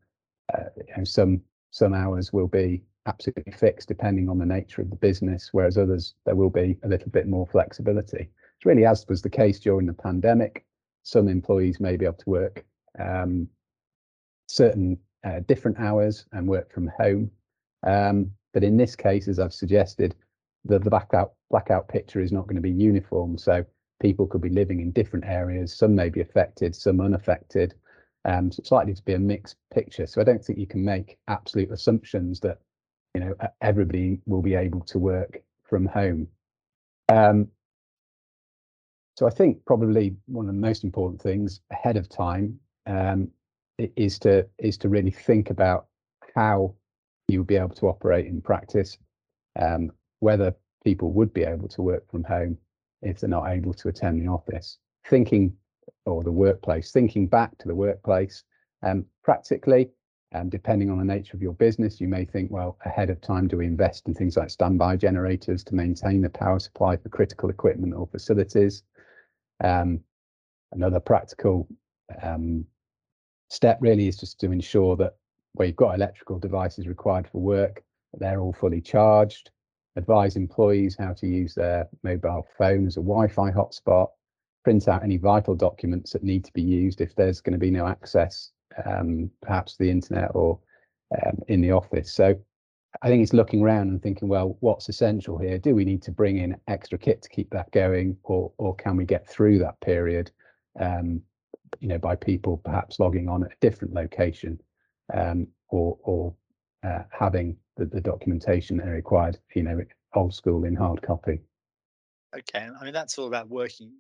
uh, 0.54 0.66
you 0.78 0.94
know, 0.98 1.04
some 1.04 1.42
some 1.72 1.94
hours 1.94 2.32
will 2.32 2.48
be 2.48 2.84
absolutely 3.06 3.52
fixed 3.52 3.88
depending 3.88 4.30
on 4.30 4.38
the 4.38 4.46
nature 4.46 4.82
of 4.82 4.90
the 4.90 4.96
business, 4.96 5.50
whereas 5.52 5.78
others 5.78 6.16
there 6.26 6.36
will 6.36 6.50
be 6.50 6.78
a 6.84 6.88
little 6.88 7.10
bit 7.10 7.28
more 7.28 7.46
flexibility. 7.46 8.30
It's 8.56 8.66
really 8.66 8.86
as 8.86 9.06
was 9.08 9.22
the 9.22 9.30
case 9.30 9.60
during 9.60 9.86
the 9.86 9.94
pandemic. 9.94 10.66
Some 11.04 11.28
employees 11.28 11.80
may 11.80 11.98
be 11.98 12.06
able 12.06 12.16
to 12.16 12.30
work 12.30 12.66
um, 12.98 13.50
certain 14.48 14.98
uh, 15.26 15.40
different 15.48 15.80
hours 15.80 16.26
and 16.32 16.48
work 16.48 16.72
from 16.72 16.88
home. 17.00 17.32
Um, 17.86 18.32
but 18.54 18.64
in 18.64 18.78
this 18.78 18.96
case, 18.96 19.28
as 19.28 19.40
I've 19.40 19.54
suggested, 19.54 20.16
the, 20.64 20.80
the 20.80 20.90
blackout 20.90 21.34
blackout 21.50 21.88
picture 21.88 22.22
is 22.22 22.32
not 22.32 22.48
going 22.48 22.56
to 22.56 22.62
be 22.62 22.72
uniform. 22.72 23.38
So 23.38 23.66
people 24.02 24.28
could 24.28 24.42
be 24.42 24.50
living 24.50 24.80
in 24.82 24.92
different 24.92 25.26
areas. 25.26 25.78
Some 25.78 25.96
may 25.96 26.10
be 26.10 26.22
affected, 26.22 26.76
some 26.76 27.02
unaffected. 27.02 27.74
Um, 28.26 28.52
so 28.52 28.62
it's 28.62 28.72
likely 28.72 28.94
to 28.94 29.04
be 29.04 29.14
a 29.14 29.20
mixed 29.20 29.58
picture. 29.74 30.08
So 30.08 30.22
I 30.22 30.24
don't 30.24 30.44
think 30.44 30.58
you 30.58 30.68
can 30.68 30.84
make 30.84 31.18
absolute 31.28 31.72
assumptions 31.72 32.40
that 32.42 32.60
you 33.14 33.22
know 33.22 33.36
everybody 33.62 34.20
will 34.26 34.42
be 34.42 34.56
able 34.56 34.82
to 34.82 35.00
work 35.00 35.42
from 35.64 35.86
home. 35.86 36.28
Um, 37.10 37.48
so 39.16 39.26
I 39.28 39.30
think 39.30 39.64
probably 39.66 40.16
one 40.26 40.50
of 40.50 40.56
the 40.56 40.60
most 40.60 40.84
important 40.84 41.22
things 41.22 41.62
ahead 41.72 41.98
of 41.98 42.10
time 42.10 42.60
um, 42.88 43.30
is 43.78 44.20
to 44.20 44.48
is 44.60 44.78
to 44.80 44.90
really 44.90 45.12
think 45.12 45.50
about 45.50 45.88
how 46.36 46.74
you'll 47.28 47.44
be 47.44 47.58
able 47.58 47.76
to 47.76 47.88
operate 47.88 48.26
in 48.26 48.42
practice, 48.42 48.98
um, 49.60 49.92
whether 50.20 50.56
people 50.84 51.12
would 51.12 51.34
be 51.34 51.44
able 51.44 51.68
to 51.68 51.82
work 51.82 52.10
from 52.10 52.24
home 52.24 52.58
if 53.02 53.20
they're 53.20 53.30
not 53.30 53.50
able 53.50 53.74
to 53.74 53.90
attend 53.90 54.22
the 54.22 54.28
office. 54.28 54.78
Thinking 55.08 55.56
or 56.06 56.24
the 56.24 56.32
workplace, 56.32 56.92
thinking 56.92 57.28
back 57.28 57.58
to 57.58 57.68
the 57.68 57.76
workplace, 57.76 58.44
um, 58.84 59.06
practically 59.24 59.90
um, 60.36 60.50
depending 60.50 60.90
on 60.90 60.98
the 60.98 61.06
nature 61.06 61.38
of 61.38 61.42
your 61.42 61.54
business, 61.54 62.02
you 62.02 62.10
may 62.10 62.26
think, 62.26 62.52
well, 62.52 62.78
ahead 62.86 63.10
of 63.10 63.22
time, 63.22 63.48
do 63.48 63.58
we 63.58 63.66
invest 63.66 64.08
in 64.08 64.14
things 64.14 64.36
like 64.36 64.50
standby 64.50 64.98
generators 64.98 65.64
to 65.64 65.76
maintain 65.76 66.22
the 66.22 66.30
power 66.30 66.60
supply 66.60 66.98
for 66.98 67.08
critical 67.08 67.50
equipment 67.50 67.94
or 67.94 68.08
facilities? 68.08 68.84
Um, 69.64 70.02
another 70.74 71.00
practical 71.00 71.70
um, 72.22 72.66
step 73.50 73.78
really 73.82 74.08
is 74.08 74.18
just 74.18 74.40
to 74.40 74.52
ensure 74.52 74.96
that 74.98 75.16
where 75.54 75.68
you've 75.68 75.76
got 75.76 75.96
electrical 75.96 76.40
devices 76.40 76.88
required 76.88 77.28
for 77.28 77.42
work, 77.42 77.84
they're 78.14 78.40
all 78.40 78.54
fully 78.54 78.82
charged. 78.82 79.52
Advise 79.96 80.36
employees 80.36 80.96
how 80.98 81.14
to 81.14 81.28
use 81.28 81.56
their 81.56 81.88
mobile 82.04 82.46
phone 82.58 82.86
as 82.86 82.98
a 82.98 83.02
Wi-Fi 83.02 83.52
hotspot. 83.52 84.08
Print 84.64 84.88
out 84.88 85.04
any 85.04 85.18
vital 85.18 85.56
documents 85.56 86.12
that 86.12 86.24
need 86.24 86.44
to 86.44 86.52
be 86.54 86.62
used 86.62 87.00
if 87.00 87.16
there's 87.16 87.40
going 87.40 87.54
to 87.54 87.60
be 87.60 87.72
no 87.72 87.88
access 87.88 88.52
um, 88.86 89.30
perhaps 89.42 89.78
the 89.78 89.90
internet 89.90 90.32
or 90.34 90.60
um, 91.26 91.40
in 91.48 91.62
the 91.62 91.72
office. 91.72 92.14
So 92.14 92.36
I 93.02 93.08
think 93.08 93.24
it's 93.24 93.34
looking 93.34 93.62
around 93.62 93.90
and 93.90 94.02
thinking, 94.02 94.28
well, 94.28 94.58
what's 94.62 94.90
essential 94.90 95.38
here? 95.38 95.58
Do 95.58 95.76
we 95.76 95.86
need 95.86 96.02
to 96.04 96.12
bring 96.12 96.38
in 96.38 96.56
extra 96.68 96.98
kit 96.98 97.22
to 97.22 97.30
keep 97.30 97.50
that 97.52 97.72
going, 97.72 98.18
or 98.24 98.52
or 98.58 98.76
can 98.76 98.96
we 98.98 99.06
get 99.06 99.28
through 99.28 99.60
that 99.60 99.80
period, 99.82 100.32
um, 100.80 101.22
you 101.86 101.90
know, 101.90 102.00
by 102.00 102.16
people 102.16 102.58
perhaps 102.58 103.00
logging 103.00 103.30
on 103.30 103.44
at 103.44 103.52
a 103.52 103.56
different 103.62 103.94
location? 103.94 104.60
um, 105.14 105.48
or 105.70 105.98
or 106.04 106.34
uh, 106.84 107.04
having 107.12 107.58
the, 107.78 107.86
the 107.86 108.02
documentation 108.02 108.78
that 108.78 108.88
are 108.88 108.92
required, 108.92 109.38
you 109.54 109.64
know, 109.64 109.82
old 110.14 110.34
school 110.34 110.64
in 110.64 110.76
hard 110.76 111.02
copy. 111.02 111.40
Okay, 112.36 112.68
I 112.80 112.84
mean 112.84 112.94
that's 112.94 113.18
all 113.18 113.28
about 113.28 113.50
working 113.50 113.92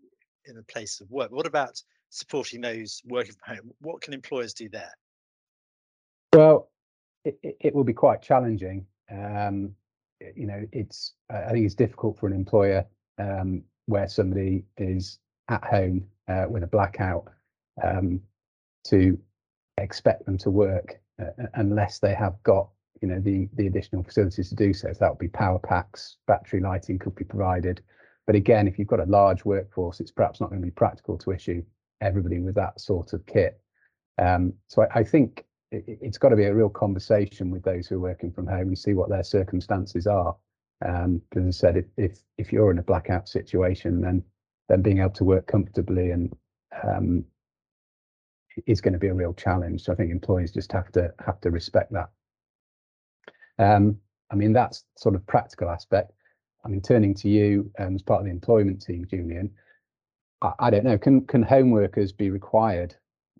in 0.45 0.57
a 0.57 0.63
place 0.63 1.01
of 1.01 1.09
work. 1.09 1.31
What 1.31 1.45
about 1.45 1.81
supporting 2.09 2.61
those 2.61 3.01
working 3.05 3.33
from 3.33 3.55
home? 3.55 3.71
What 3.81 4.01
can 4.01 4.13
employers 4.13 4.53
do 4.53 4.69
there? 4.69 4.93
Well, 6.33 6.69
it, 7.23 7.37
it 7.41 7.75
will 7.75 7.83
be 7.83 7.93
quite 7.93 8.21
challenging. 8.21 8.85
Um, 9.11 9.75
you 10.35 10.47
know, 10.47 10.65
it's 10.71 11.13
I 11.29 11.51
think 11.51 11.65
it's 11.65 11.75
difficult 11.75 12.17
for 12.17 12.27
an 12.27 12.33
employer 12.33 12.85
um, 13.17 13.63
where 13.85 14.07
somebody 14.07 14.65
is 14.77 15.19
at 15.49 15.63
home 15.63 16.05
uh, 16.27 16.45
with 16.49 16.63
a 16.63 16.67
blackout 16.67 17.27
um, 17.83 18.21
to 18.85 19.17
expect 19.77 20.25
them 20.25 20.37
to 20.39 20.49
work 20.49 20.99
uh, 21.21 21.45
unless 21.55 21.99
they 21.99 22.13
have 22.13 22.41
got 22.43 22.69
you 23.01 23.07
know 23.07 23.19
the 23.19 23.49
the 23.53 23.67
additional 23.67 24.03
facilities 24.03 24.49
to 24.49 24.55
do 24.55 24.73
so. 24.73 24.91
So 24.91 24.97
that 24.99 25.09
would 25.09 25.19
be 25.19 25.27
power 25.27 25.59
packs, 25.59 26.17
battery 26.27 26.61
lighting 26.61 26.99
could 26.99 27.15
be 27.15 27.25
provided. 27.25 27.81
But 28.25 28.35
again, 28.35 28.67
if 28.67 28.79
you've 28.79 28.87
got 28.87 28.99
a 28.99 29.05
large 29.05 29.45
workforce, 29.45 29.99
it's 29.99 30.11
perhaps 30.11 30.41
not 30.41 30.49
going 30.49 30.61
to 30.61 30.65
be 30.65 30.71
practical 30.71 31.17
to 31.19 31.31
issue 31.31 31.63
everybody 32.01 32.39
with 32.39 32.55
that 32.55 32.79
sort 32.79 33.13
of 33.13 33.25
kit. 33.25 33.59
Um, 34.17 34.53
so 34.67 34.83
I, 34.83 34.99
I 34.99 35.03
think 35.03 35.45
it, 35.71 35.99
has 36.03 36.17
got 36.17 36.29
to 36.29 36.35
be 36.35 36.45
a 36.45 36.53
real 36.53 36.69
conversation 36.69 37.51
with 37.51 37.63
those 37.63 37.87
who 37.87 37.95
are 37.95 37.99
working 37.99 38.31
from 38.31 38.47
home 38.47 38.69
and 38.69 38.77
see 38.77 38.93
what 38.93 39.09
their 39.09 39.23
circumstances 39.23 40.07
are. 40.07 40.35
Um, 40.85 41.21
as 41.35 41.45
I 41.45 41.51
said, 41.51 41.77
if, 41.77 41.85
if 41.97 42.19
if 42.37 42.51
you're 42.51 42.71
in 42.71 42.79
a 42.79 42.83
blackout 42.83 43.29
situation, 43.29 44.01
then 44.01 44.23
then 44.69 44.81
being 44.81 44.99
able 44.99 45.11
to 45.11 45.23
work 45.23 45.47
comfortably 45.47 46.11
and 46.11 46.35
um, 46.83 47.23
is 48.65 48.81
going 48.81 48.93
to 48.93 48.99
be 48.99 49.07
a 49.07 49.13
real 49.13 49.33
challenge. 49.33 49.83
So 49.83 49.93
I 49.93 49.95
think 49.95 50.11
employees 50.11 50.51
just 50.51 50.71
have 50.71 50.91
to 50.93 51.13
have 51.25 51.41
to 51.41 51.51
respect 51.51 51.91
that. 51.93 52.09
Um, 53.57 53.97
I 54.31 54.35
mean, 54.35 54.53
that's 54.53 54.83
sort 54.97 55.15
of 55.15 55.25
practical 55.27 55.69
aspect. 55.69 56.11
I 56.63 56.67
mean, 56.67 56.81
turning 56.81 57.13
to 57.15 57.29
you 57.29 57.71
um, 57.79 57.95
as 57.95 58.01
part 58.01 58.21
of 58.21 58.25
the 58.25 58.31
employment 58.31 58.81
team, 58.81 59.05
Julian, 59.09 59.51
I, 60.41 60.53
I 60.59 60.69
don't 60.69 60.83
know, 60.83 60.97
can 60.97 61.25
can 61.27 61.43
home 61.43 61.71
workers 61.71 62.11
be 62.11 62.29
required 62.29 62.95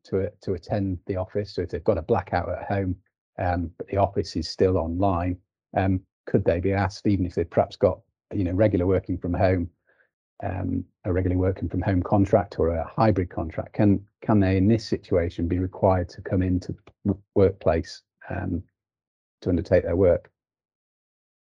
to 0.06 0.32
to 0.42 0.54
attend 0.54 1.00
the 1.08 1.16
office. 1.16 1.54
So 1.54 1.62
if 1.62 1.70
they've 1.70 1.84
got 1.84 1.98
a 1.98 2.04
blackout 2.04 2.50
at 2.50 2.64
home, 2.66 2.96
um, 3.40 3.72
but 3.78 3.88
the 3.88 3.98
office 3.98 4.36
is 4.36 4.48
still 4.50 4.78
online, 4.78 5.38
um, 5.76 6.02
could 6.26 6.46
they 6.46 6.60
be 6.60 6.74
asked, 6.74 7.08
even 7.08 7.26
if 7.26 7.36
they've 7.36 7.50
perhaps 7.50 7.76
got 7.76 8.00
you 8.34 8.44
know 8.44 8.54
regular 8.54 8.86
working 8.86 9.18
from 9.18 9.34
home, 9.34 9.70
um, 10.44 10.84
a 11.06 11.14
regularly 11.14 11.40
working 11.40 11.70
from 11.70 11.82
home 11.82 12.04
contract 12.04 12.60
or 12.60 12.70
a 12.70 12.84
hybrid 12.86 13.30
contract, 13.30 13.74
can 13.74 14.06
can 14.22 14.40
they 14.40 14.58
in 14.58 14.68
this 14.68 14.86
situation 14.86 15.48
be 15.48 15.60
required 15.60 16.10
to 16.10 16.22
come 16.22 16.42
into 16.42 16.76
the 17.06 17.16
workplace 17.36 18.02
um, 18.30 18.64
to 19.42 19.50
undertake 19.50 19.84
their 19.84 19.96
work? 19.96 20.30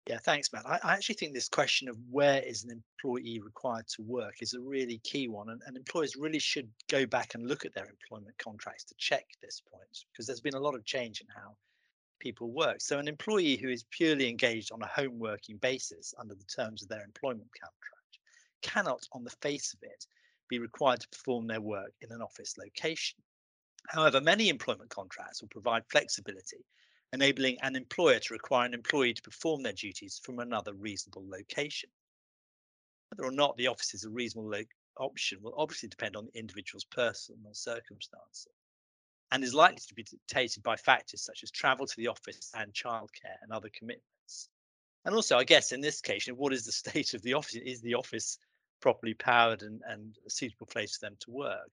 Yeah, 0.08 0.18
thanks, 0.18 0.52
Matt. 0.52 0.66
I, 0.66 0.80
I, 0.82 0.94
actually 0.94 1.16
think 1.16 1.34
this 1.34 1.48
question 1.48 1.88
of 1.88 1.96
where 2.10 2.42
is 2.42 2.64
an 2.64 2.70
employee 2.70 3.38
required 3.38 3.86
to 3.94 4.02
work 4.02 4.36
is 4.40 4.54
a 4.54 4.60
really 4.60 4.98
key 5.04 5.28
one, 5.28 5.50
and, 5.50 5.60
and, 5.66 5.76
employers 5.76 6.16
really 6.16 6.38
should 6.38 6.68
go 6.88 7.06
back 7.06 7.34
and 7.34 7.46
look 7.46 7.64
at 7.64 7.74
their 7.74 7.86
employment 7.86 8.36
contracts 8.38 8.82
to 8.84 8.94
check 8.98 9.26
this 9.40 9.62
point 9.70 10.04
because 10.10 10.26
there's 10.26 10.40
been 10.40 10.54
a 10.54 10.60
lot 10.60 10.74
of 10.74 10.84
change 10.84 11.20
in 11.20 11.26
how 11.28 11.54
people 12.18 12.50
work. 12.50 12.80
So, 12.80 12.98
an 12.98 13.08
employee 13.08 13.56
who 13.56 13.68
is 13.68 13.84
purely 13.90 14.28
engaged 14.28 14.72
on 14.72 14.82
a 14.82 14.86
home 14.86 15.18
working 15.18 15.58
basis 15.58 16.12
under 16.18 16.34
the 16.34 16.44
terms 16.44 16.82
of 16.82 16.88
their 16.88 17.04
employment 17.04 17.50
contract 17.60 17.99
cannot, 18.62 19.06
on 19.12 19.24
the 19.24 19.36
face 19.42 19.74
of 19.74 19.82
it, 19.82 20.06
be 20.48 20.58
required 20.58 21.00
to 21.00 21.08
perform 21.08 21.46
their 21.46 21.60
work 21.60 21.92
in 22.00 22.12
an 22.12 22.22
office 22.22 22.56
location. 22.58 23.18
However, 23.88 24.20
many 24.20 24.48
employment 24.48 24.90
contracts 24.90 25.40
will 25.40 25.48
provide 25.48 25.84
flexibility 25.90 26.64
enabling 27.12 27.58
an 27.62 27.76
employer 27.76 28.18
to 28.20 28.34
require 28.34 28.66
an 28.66 28.74
employee 28.74 29.14
to 29.14 29.22
perform 29.22 29.62
their 29.62 29.72
duties 29.72 30.20
from 30.22 30.38
another 30.38 30.72
reasonable 30.74 31.28
location. 31.28 31.90
Whether 33.10 33.28
or 33.28 33.32
not 33.32 33.56
the 33.56 33.66
office 33.66 33.94
is 33.94 34.04
a 34.04 34.10
reasonable 34.10 34.54
option 34.96 35.38
will 35.42 35.54
obviously 35.56 35.88
depend 35.88 36.16
on 36.16 36.26
the 36.26 36.38
individual's 36.38 36.84
personal 36.84 37.52
circumstances 37.52 38.52
and 39.32 39.42
is 39.42 39.54
likely 39.54 39.82
to 39.88 39.94
be 39.94 40.04
dictated 40.04 40.62
by 40.62 40.76
factors 40.76 41.22
such 41.22 41.42
as 41.42 41.50
travel 41.50 41.86
to 41.86 41.96
the 41.96 42.08
office 42.08 42.50
and 42.54 42.72
childcare 42.72 43.38
and 43.42 43.52
other 43.52 43.70
commitments. 43.76 44.48
And 45.04 45.14
also, 45.14 45.38
I 45.38 45.44
guess 45.44 45.72
in 45.72 45.80
this 45.80 46.00
case, 46.00 46.26
what 46.26 46.52
is 46.52 46.64
the 46.64 46.72
state 46.90 47.14
of 47.14 47.22
the 47.22 47.34
office? 47.34 47.54
Is 47.56 47.80
the 47.80 47.94
office 47.94 48.38
properly 48.80 49.14
powered 49.14 49.62
and, 49.62 49.82
and 49.86 50.18
a 50.26 50.30
suitable 50.30 50.66
place 50.66 50.96
for 50.96 51.06
them 51.06 51.16
to 51.20 51.30
work? 51.30 51.72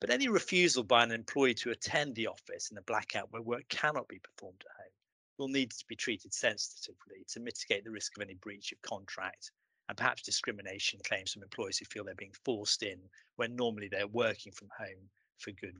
But 0.00 0.10
any 0.10 0.28
refusal 0.28 0.84
by 0.84 1.02
an 1.02 1.10
employee 1.10 1.54
to 1.54 1.70
attend 1.70 2.14
the 2.14 2.26
office 2.26 2.70
in 2.70 2.78
a 2.78 2.82
blackout 2.82 3.32
where 3.32 3.42
work 3.42 3.68
cannot 3.68 4.08
be 4.08 4.18
performed 4.18 4.62
at 4.64 4.76
home 4.76 4.92
will 5.38 5.48
need 5.48 5.70
to 5.70 5.84
be 5.88 5.96
treated 5.96 6.32
sensitively 6.32 7.24
to 7.28 7.40
mitigate 7.40 7.84
the 7.84 7.90
risk 7.90 8.16
of 8.16 8.22
any 8.22 8.34
breach 8.34 8.72
of 8.72 8.82
contract 8.82 9.50
and 9.88 9.96
perhaps 9.96 10.22
discrimination 10.22 11.00
claims 11.04 11.32
from 11.32 11.42
employees 11.42 11.78
who 11.78 11.84
feel 11.86 12.04
they're 12.04 12.14
being 12.14 12.34
forced 12.44 12.82
in 12.82 12.98
when 13.36 13.54
normally 13.56 13.88
they're 13.88 14.08
working 14.08 14.52
from 14.52 14.68
home 14.76 15.08
for 15.38 15.52
good 15.52 15.76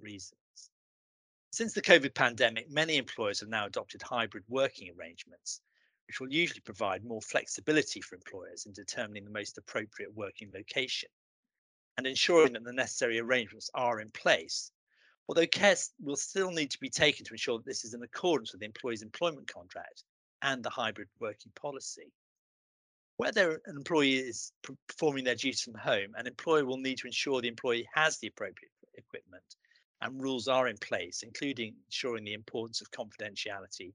reasons. 0.00 0.70
Since 1.52 1.72
the 1.72 1.82
COVID 1.82 2.14
pandemic, 2.14 2.70
many 2.70 2.96
employers 2.96 3.40
have 3.40 3.48
now 3.48 3.66
adopted 3.66 4.02
hybrid 4.02 4.44
working 4.48 4.92
arrangements, 4.98 5.60
which 6.06 6.20
will 6.20 6.32
usually 6.32 6.60
provide 6.60 7.04
more 7.04 7.20
flexibility 7.20 8.00
for 8.00 8.14
employers 8.14 8.66
in 8.66 8.72
determining 8.72 9.24
the 9.24 9.30
most 9.30 9.58
appropriate 9.58 10.14
working 10.14 10.50
location 10.54 11.08
and 11.96 12.06
ensuring 12.06 12.52
that 12.52 12.64
the 12.64 12.72
necessary 12.72 13.18
arrangements 13.18 13.70
are 13.74 14.00
in 14.00 14.10
place. 14.10 14.70
Although 15.28 15.46
care 15.46 15.76
will 16.00 16.16
still 16.16 16.50
need 16.50 16.70
to 16.70 16.78
be 16.78 16.90
taken 16.90 17.24
to 17.24 17.34
ensure 17.34 17.58
that 17.58 17.66
this 17.66 17.84
is 17.84 17.94
in 17.94 18.02
accordance 18.02 18.52
with 18.52 18.60
the 18.60 18.66
employee's 18.66 19.02
employment 19.02 19.52
contract 19.52 20.04
and 20.42 20.62
the 20.62 20.70
hybrid 20.70 21.08
working 21.18 21.52
policy. 21.56 22.12
Whether 23.16 23.62
an 23.64 23.76
employee 23.76 24.16
is 24.16 24.52
performing 24.88 25.24
their 25.24 25.34
duties 25.34 25.62
from 25.62 25.74
home, 25.74 26.14
an 26.16 26.26
employer 26.26 26.64
will 26.64 26.76
need 26.76 26.98
to 26.98 27.06
ensure 27.06 27.40
the 27.40 27.48
employee 27.48 27.88
has 27.94 28.18
the 28.18 28.28
appropriate 28.28 28.70
equipment 28.94 29.56
and 30.02 30.22
rules 30.22 30.46
are 30.46 30.68
in 30.68 30.76
place, 30.76 31.22
including 31.22 31.74
ensuring 31.86 32.24
the 32.24 32.34
importance 32.34 32.82
of 32.82 32.90
confidentiality 32.90 33.94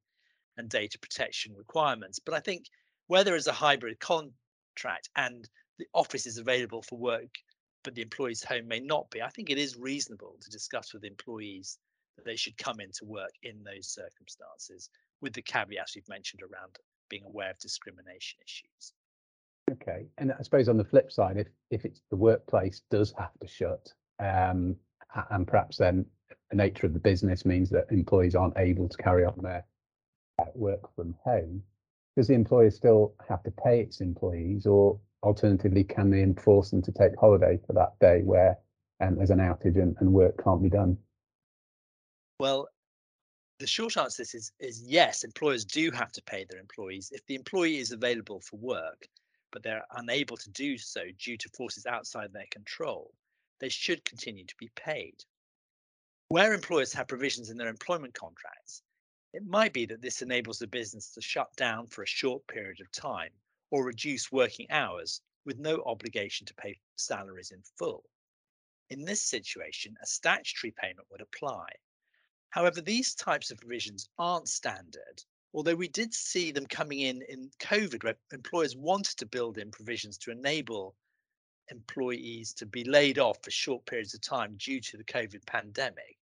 and 0.57 0.69
data 0.69 0.99
protection 0.99 1.53
requirements. 1.55 2.19
But 2.19 2.35
I 2.35 2.39
think 2.39 2.65
where 3.07 3.23
there 3.23 3.35
is 3.35 3.47
a 3.47 3.53
hybrid 3.53 3.99
contract 3.99 5.09
and 5.15 5.49
the 5.77 5.87
office 5.93 6.25
is 6.27 6.37
available 6.37 6.81
for 6.81 6.97
work 6.97 7.29
but 7.83 7.95
the 7.95 8.01
employee's 8.01 8.43
home 8.43 8.67
may 8.67 8.79
not 8.79 9.09
be, 9.09 9.21
I 9.21 9.29
think 9.29 9.49
it 9.49 9.57
is 9.57 9.77
reasonable 9.77 10.35
to 10.41 10.49
discuss 10.49 10.93
with 10.93 11.03
employees 11.03 11.79
that 12.17 12.25
they 12.25 12.35
should 12.35 12.57
come 12.57 12.79
into 12.79 13.05
work 13.05 13.31
in 13.43 13.63
those 13.63 13.87
circumstances 13.87 14.89
with 15.21 15.33
the 15.33 15.41
caveats 15.41 15.95
we've 15.95 16.07
mentioned 16.09 16.41
around 16.41 16.77
being 17.09 17.23
aware 17.25 17.51
of 17.51 17.59
discrimination 17.59 18.39
issues. 18.45 18.93
Okay, 19.71 20.07
and 20.17 20.33
I 20.37 20.41
suppose 20.41 20.67
on 20.67 20.77
the 20.77 20.83
flip 20.83 21.11
side, 21.11 21.37
if 21.37 21.47
if 21.69 21.85
it's 21.85 22.01
the 22.09 22.15
workplace 22.15 22.81
does 22.89 23.13
have 23.17 23.31
to 23.39 23.47
shut, 23.47 23.93
um, 24.19 24.75
and 25.29 25.47
perhaps 25.47 25.77
then 25.77 26.05
the 26.49 26.57
nature 26.57 26.85
of 26.87 26.93
the 26.93 26.99
business 26.99 27.45
means 27.45 27.69
that 27.69 27.85
employees 27.91 28.35
aren't 28.35 28.57
able 28.57 28.89
to 28.89 28.97
carry 28.97 29.23
on 29.23 29.39
their 29.41 29.63
work 30.55 30.93
from 30.95 31.15
home, 31.23 31.63
does 32.15 32.27
the 32.27 32.33
employer 32.33 32.71
still 32.71 33.13
have 33.27 33.43
to 33.43 33.51
pay 33.51 33.81
its 33.81 34.01
employees, 34.01 34.65
or 34.65 34.99
alternatively, 35.23 35.83
can 35.83 36.09
they 36.09 36.21
enforce 36.21 36.71
them 36.71 36.81
to 36.81 36.91
take 36.91 37.15
holiday 37.19 37.59
for 37.65 37.73
that 37.73 37.97
day 37.99 38.21
where 38.23 38.57
um, 38.99 39.15
there's 39.15 39.29
an 39.29 39.39
outage 39.39 39.81
and, 39.81 39.95
and 39.99 40.11
work 40.11 40.43
can't 40.43 40.61
be 40.61 40.69
done? 40.69 40.97
Well, 42.39 42.67
the 43.59 43.67
short 43.67 43.97
answer 43.97 44.25
to 44.25 44.37
is, 44.37 44.51
is 44.59 44.83
yes, 44.83 45.23
employers 45.23 45.63
do 45.63 45.91
have 45.91 46.11
to 46.13 46.23
pay 46.23 46.45
their 46.49 46.59
employees. 46.59 47.11
If 47.13 47.25
the 47.27 47.35
employee 47.35 47.77
is 47.77 47.91
available 47.91 48.41
for 48.41 48.57
work, 48.57 49.07
but 49.51 49.63
they're 49.63 49.85
unable 49.95 50.37
to 50.37 50.49
do 50.49 50.77
so 50.77 51.01
due 51.19 51.37
to 51.37 51.49
forces 51.55 51.85
outside 51.85 52.33
their 52.33 52.47
control, 52.51 53.13
they 53.59 53.69
should 53.69 54.03
continue 54.03 54.45
to 54.45 54.55
be 54.57 54.71
paid. 54.75 55.23
Where 56.29 56.53
employers 56.53 56.93
have 56.93 57.07
provisions 57.07 57.49
in 57.49 57.57
their 57.57 57.67
employment 57.67 58.13
contracts, 58.13 58.81
it 59.33 59.45
might 59.45 59.73
be 59.73 59.85
that 59.85 60.01
this 60.01 60.21
enables 60.21 60.59
the 60.59 60.67
business 60.67 61.13
to 61.13 61.21
shut 61.21 61.55
down 61.55 61.87
for 61.87 62.03
a 62.03 62.07
short 62.07 62.45
period 62.47 62.81
of 62.81 62.91
time 62.91 63.31
or 63.69 63.85
reduce 63.85 64.31
working 64.31 64.69
hours 64.69 65.21
with 65.45 65.57
no 65.57 65.81
obligation 65.85 66.45
to 66.45 66.53
pay 66.55 66.77
salaries 66.97 67.51
in 67.51 67.61
full. 67.77 68.03
In 68.89 69.05
this 69.05 69.23
situation, 69.23 69.95
a 70.01 70.05
statutory 70.05 70.71
payment 70.71 71.07
would 71.09 71.21
apply. 71.21 71.69
However, 72.49 72.81
these 72.81 73.15
types 73.15 73.49
of 73.49 73.57
provisions 73.57 74.09
aren't 74.17 74.49
standard, 74.49 75.23
although 75.53 75.75
we 75.75 75.87
did 75.87 76.13
see 76.13 76.51
them 76.51 76.65
coming 76.65 76.99
in 76.99 77.21
in 77.29 77.49
COVID, 77.59 78.03
where 78.03 78.17
employers 78.33 78.75
wanted 78.75 79.17
to 79.17 79.25
build 79.25 79.57
in 79.57 79.71
provisions 79.71 80.17
to 80.19 80.31
enable 80.31 80.95
employees 81.69 82.53
to 82.55 82.65
be 82.65 82.83
laid 82.83 83.17
off 83.17 83.41
for 83.41 83.51
short 83.51 83.85
periods 83.85 84.13
of 84.13 84.19
time 84.19 84.57
due 84.57 84.81
to 84.81 84.97
the 84.97 85.05
COVID 85.05 85.45
pandemic. 85.45 86.17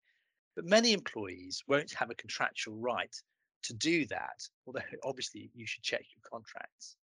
But 0.56 0.64
many 0.64 0.92
employees 0.92 1.62
won't 1.66 1.92
have 1.94 2.10
a 2.10 2.14
contractual 2.14 2.76
right 2.76 3.14
to 3.64 3.74
do 3.74 4.06
that, 4.06 4.48
although 4.66 4.80
obviously 5.04 5.50
you 5.54 5.66
should 5.66 5.82
check 5.82 6.04
your 6.14 6.22
contracts. 6.30 6.96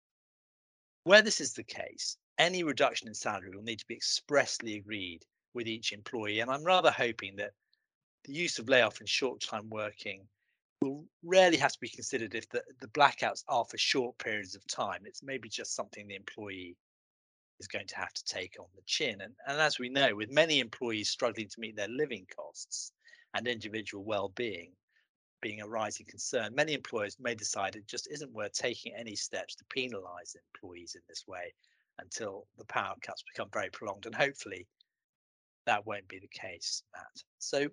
Where 1.04 1.22
this 1.22 1.40
is 1.40 1.54
the 1.54 1.64
case, 1.64 2.18
any 2.38 2.64
reduction 2.64 3.08
in 3.08 3.14
salary 3.14 3.52
will 3.56 3.64
need 3.64 3.80
to 3.80 3.88
be 3.88 3.96
expressly 3.96 4.76
agreed 4.76 5.26
with 5.54 5.68
each 5.68 5.92
employee. 5.92 6.40
And 6.40 6.50
I'm 6.50 6.64
rather 6.64 6.92
hoping 6.92 7.36
that 7.38 7.52
the 8.24 8.34
use 8.34 8.60
of 8.60 8.68
layoff 8.70 9.00
and 9.00 9.08
short 9.08 9.42
time 9.42 9.70
working 9.70 10.28
will 10.82 11.06
rarely 11.24 11.58
have 11.58 11.72
to 11.72 11.80
be 11.80 11.90
considered 11.90 12.36
if 12.36 12.50
the, 12.50 12.64
the 12.80 12.88
blackouts 12.88 13.44
are 13.48 13.66
for 13.66 13.78
short 13.78 14.18
periods 14.18 14.56
of 14.56 14.66
time. 14.68 15.02
It's 15.06 15.24
maybe 15.24 15.48
just 15.48 15.76
something 15.76 16.08
the 16.08 16.16
employee 16.16 16.76
is 17.60 17.68
going 17.68 17.88
to 17.88 17.96
have 17.96 18.14
to 18.14 18.24
take 18.26 18.58
on 18.60 18.66
the 18.76 18.82
chin. 18.86 19.22
And, 19.22 19.34
and 19.48 19.62
as 19.62 19.80
we 19.80 19.90
know, 19.90 20.16
with 20.16 20.32
many 20.32 20.60
employees 20.60 21.10
struggling 21.10 21.48
to 21.48 21.60
meet 21.60 21.76
their 21.76 21.88
living 21.88 22.26
costs 22.36 22.92
and 23.36 23.48
individual 23.48 24.04
well-being 24.04 24.72
being 25.42 25.62
a 25.62 25.68
rising 25.68 26.08
concern, 26.10 26.56
many 26.56 26.74
employers 26.74 27.18
may 27.20 27.36
decide 27.36 27.76
it 27.76 27.88
just 27.88 28.08
isn't 28.12 28.34
worth 28.34 28.54
taking 28.54 28.94
any 28.96 29.16
steps 29.16 29.54
to 29.56 29.64
penalise 29.66 30.36
employees 30.56 30.96
in 30.96 31.02
this 31.08 31.26
way 31.28 31.54
until 32.00 32.48
the 32.58 32.66
power 32.66 32.96
cuts 33.02 33.24
become 33.32 33.50
very 33.54 33.70
prolonged. 33.70 34.08
And 34.08 34.16
hopefully 34.16 34.66
that 35.68 35.86
won't 35.86 36.08
be 36.08 36.18
the 36.18 36.28
case, 36.28 36.82
Matt. 36.96 37.24
So 37.38 37.68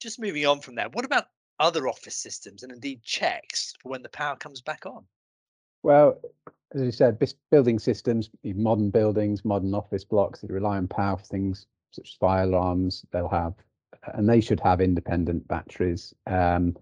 just 0.00 0.18
moving 0.18 0.46
on 0.46 0.60
from 0.60 0.76
there, 0.76 0.88
what 0.90 1.04
about 1.04 1.26
other 1.60 1.88
office 1.88 2.16
systems 2.16 2.62
and 2.62 2.72
indeed 2.72 3.02
checks 3.02 3.74
for 3.82 3.90
when 3.90 4.02
the 4.02 4.08
power 4.08 4.36
comes 4.36 4.62
back 4.62 4.86
on? 4.86 5.04
Well, 5.82 6.18
as 6.74 6.80
you 6.80 6.92
said, 6.92 7.18
building 7.50 7.78
systems, 7.78 8.30
modern 8.44 8.90
buildings, 8.90 9.44
modern 9.44 9.74
office 9.74 10.04
blocks 10.04 10.40
that 10.40 10.50
rely 10.50 10.76
on 10.78 10.88
power 10.88 11.16
for 11.16 11.24
things 11.24 11.66
such 11.90 12.08
as 12.08 12.14
fire 12.14 12.44
alarms, 12.44 13.04
they'll 13.12 13.28
have, 13.28 13.54
and 14.14 14.28
they 14.28 14.40
should 14.40 14.60
have 14.60 14.80
independent 14.80 15.46
batteries. 15.48 16.14
Um, 16.26 16.76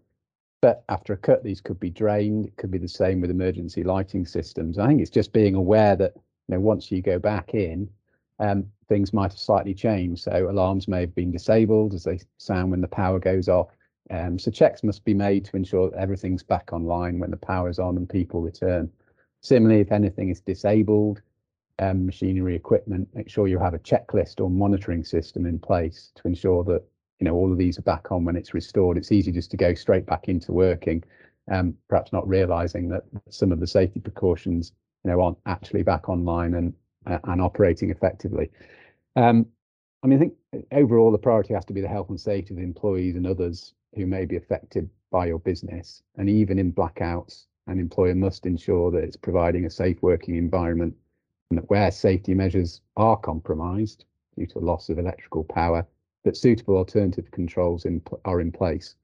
but 0.60 0.84
after 0.88 1.12
a 1.12 1.16
cut, 1.16 1.44
these 1.44 1.60
could 1.60 1.78
be 1.78 1.90
drained. 1.90 2.46
It 2.46 2.56
could 2.56 2.70
be 2.70 2.78
the 2.78 2.88
same 2.88 3.20
with 3.20 3.30
emergency 3.30 3.84
lighting 3.84 4.26
systems. 4.26 4.78
I 4.78 4.86
think 4.86 5.00
it's 5.00 5.10
just 5.10 5.32
being 5.32 5.54
aware 5.54 5.96
that 5.96 6.14
you 6.16 6.54
know 6.54 6.60
once 6.60 6.90
you 6.90 7.02
go 7.02 7.18
back 7.18 7.54
in, 7.54 7.88
um, 8.38 8.66
things 8.88 9.12
might 9.12 9.32
have 9.32 9.38
slightly 9.38 9.75
changed. 9.75 10.22
So 10.22 10.48
alarms 10.50 10.88
may 10.88 11.00
have 11.00 11.14
been 11.14 11.30
disabled 11.30 11.94
as 11.94 12.04
they 12.04 12.20
sound 12.38 12.70
when 12.70 12.80
the 12.80 12.88
power 12.88 13.18
goes 13.18 13.48
off. 13.48 13.68
Um, 14.10 14.38
so 14.38 14.50
checks 14.50 14.84
must 14.84 15.04
be 15.04 15.14
made 15.14 15.44
to 15.46 15.56
ensure 15.56 15.94
everything's 15.96 16.42
back 16.42 16.72
online 16.72 17.18
when 17.18 17.30
the 17.30 17.36
power 17.36 17.68
is 17.68 17.78
on 17.78 17.96
and 17.96 18.08
people 18.08 18.40
return. 18.40 18.90
Similarly, 19.40 19.80
if 19.80 19.92
anything 19.92 20.30
is 20.30 20.40
disabled, 20.40 21.20
um, 21.78 22.06
machinery, 22.06 22.54
equipment, 22.56 23.08
make 23.14 23.28
sure 23.28 23.48
you 23.48 23.58
have 23.58 23.75
a 23.75 23.78
checklist 23.80 24.40
or 24.40 24.48
monitoring 24.48 25.04
system 25.04 25.44
in 25.44 25.58
place 25.58 26.12
to 26.16 26.28
ensure 26.28 26.64
that 26.64 26.82
you 27.20 27.25
know 27.25 27.35
all 27.35 27.52
of 27.52 27.58
these 27.58 27.78
are 27.78 27.82
back 27.82 28.12
on 28.12 28.25
when 28.25 28.37
it's 28.37 28.54
restored. 28.54 28.96
It's 28.96 29.12
easy 29.12 29.32
just 29.32 29.50
to 29.52 29.56
go 29.56 29.75
straight 29.75 30.06
back 30.06 30.28
into 30.28 30.52
working, 30.52 31.02
um, 31.50 31.75
perhaps 31.88 32.12
not 32.12 32.28
realizing 32.28 32.88
that 32.90 33.04
some 33.30 33.52
of 33.52 33.61
the 33.61 33.66
safety 33.66 34.00
precautions 34.00 34.73
you 35.04 35.11
know 35.11 35.20
aren't 35.20 35.38
actually 35.46 35.82
back 35.82 36.08
online 36.08 36.54
and 36.54 36.75
uh, 37.06 37.18
and 37.25 37.40
operating 37.40 37.90
effectively. 37.90 38.50
Um, 39.16 39.46
I 40.02 40.08
mean, 40.08 40.18
I 40.18 40.20
think 40.20 40.66
overall 40.73 41.11
the 41.11 41.18
priority 41.18 41.54
has 41.54 41.64
to 41.66 41.73
be 41.73 41.80
the 41.80 41.88
health 41.88 42.11
and 42.11 42.20
safety 42.20 42.54
of 42.54 42.58
the 42.58 42.64
employees 42.64 43.16
and 43.16 43.26
others 43.26 43.75
who 43.94 44.06
may 44.06 44.25
be 44.25 44.37
affected 44.37 44.88
by 45.11 45.26
your 45.26 45.38
business. 45.38 46.02
And 46.16 46.28
even 46.28 46.58
in 46.58 46.73
blackouts, 46.73 47.46
an 47.66 47.80
employer 47.80 48.14
must 48.14 48.46
ensure 48.46 48.90
that 48.90 49.02
it's 49.02 49.16
providing 49.16 49.64
a 49.64 49.70
safe 49.70 50.02
working 50.02 50.37
environment 50.37 50.94
and 51.50 51.58
that 51.58 51.70
where 51.70 51.90
safety 51.90 52.35
measures 52.35 52.82
are 52.96 53.16
compromised 53.16 54.04
due 54.37 54.46
to 54.46 54.58
loss 54.58 54.88
of 54.90 54.99
electrical 54.99 55.44
power, 55.44 55.87
that 56.26 56.37
suitable 56.37 56.76
alternative 56.76 57.30
controls 57.30 57.85
in, 57.85 58.02
are 58.25 58.40
in 58.40 58.50
place, 58.50 58.97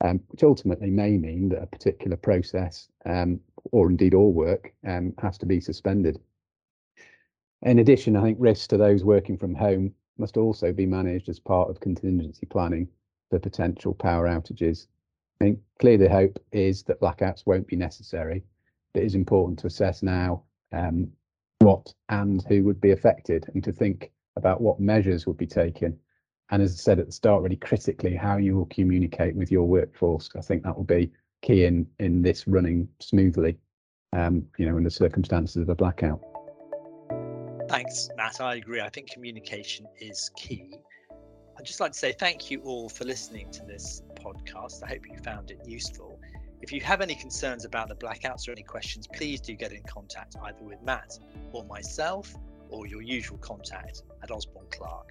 um, 0.00 0.18
which 0.28 0.42
ultimately 0.42 0.88
may 0.88 1.18
mean 1.18 1.50
that 1.50 1.62
a 1.62 1.66
particular 1.66 2.16
process 2.16 2.88
um, 3.04 3.38
or 3.70 3.90
indeed 3.90 4.14
all 4.14 4.32
work 4.32 4.72
um, 4.86 5.12
has 5.18 5.36
to 5.36 5.44
be 5.44 5.60
suspended. 5.60 6.18
In 7.60 7.80
addition, 7.80 8.16
I 8.16 8.22
think 8.22 8.38
risks 8.40 8.66
to 8.68 8.78
those 8.78 9.04
working 9.04 9.36
from 9.36 9.54
home 9.54 9.92
must 10.16 10.38
also 10.38 10.72
be 10.72 10.86
managed 10.86 11.28
as 11.28 11.38
part 11.38 11.68
of 11.68 11.80
contingency 11.80 12.46
planning 12.46 12.88
for 13.28 13.38
potential 13.38 13.92
power 13.92 14.26
outages. 14.26 14.86
I 15.38 15.44
think 15.44 15.58
clearly 15.80 16.06
the 16.06 16.10
hope 16.10 16.42
is 16.50 16.82
that 16.84 17.00
blackouts 17.00 17.44
won't 17.44 17.66
be 17.66 17.76
necessary, 17.76 18.42
but 18.94 19.02
it 19.02 19.06
is 19.06 19.14
important 19.14 19.58
to 19.58 19.66
assess 19.66 20.02
now 20.02 20.44
um, 20.72 21.12
what 21.58 21.92
and 22.08 22.42
who 22.48 22.64
would 22.64 22.80
be 22.80 22.92
affected 22.92 23.50
and 23.52 23.62
to 23.64 23.72
think 23.72 24.12
about 24.36 24.62
what 24.62 24.80
measures 24.80 25.26
would 25.26 25.36
be 25.36 25.46
taken. 25.46 25.98
And 26.50 26.62
as 26.62 26.72
I 26.72 26.76
said 26.76 26.98
at 26.98 27.06
the 27.06 27.12
start, 27.12 27.42
really 27.42 27.56
critically, 27.56 28.16
how 28.16 28.36
you 28.36 28.56
will 28.56 28.66
communicate 28.66 29.36
with 29.36 29.52
your 29.52 29.66
workforce. 29.66 30.28
I 30.36 30.40
think 30.40 30.64
that 30.64 30.76
will 30.76 30.84
be 30.84 31.10
key 31.42 31.64
in 31.64 31.86
in 31.98 32.22
this 32.22 32.46
running 32.48 32.88
smoothly, 32.98 33.56
um, 34.12 34.44
you 34.58 34.68
know, 34.68 34.76
in 34.76 34.84
the 34.84 34.90
circumstances 34.90 35.56
of 35.56 35.68
a 35.68 35.74
blackout. 35.74 36.20
Thanks, 37.68 38.08
Matt. 38.16 38.40
I 38.40 38.56
agree. 38.56 38.80
I 38.80 38.88
think 38.88 39.10
communication 39.10 39.86
is 40.00 40.30
key. 40.36 40.74
I'd 41.56 41.64
just 41.64 41.78
like 41.78 41.92
to 41.92 41.98
say 41.98 42.12
thank 42.12 42.50
you 42.50 42.60
all 42.62 42.88
for 42.88 43.04
listening 43.04 43.50
to 43.52 43.64
this 43.64 44.02
podcast. 44.16 44.82
I 44.82 44.88
hope 44.88 45.06
you 45.08 45.16
found 45.22 45.50
it 45.50 45.60
useful. 45.64 46.18
If 46.62 46.72
you 46.72 46.80
have 46.80 47.00
any 47.00 47.14
concerns 47.14 47.64
about 47.64 47.88
the 47.88 47.94
blackouts 47.94 48.48
or 48.48 48.52
any 48.52 48.62
questions, 48.62 49.06
please 49.06 49.40
do 49.40 49.54
get 49.54 49.72
in 49.72 49.82
contact 49.84 50.36
either 50.42 50.62
with 50.62 50.82
Matt 50.82 51.18
or 51.52 51.64
myself 51.64 52.34
or 52.70 52.86
your 52.86 53.02
usual 53.02 53.38
contact 53.38 54.02
at 54.22 54.30
Osborne 54.30 54.66
Clarke. 54.70 55.10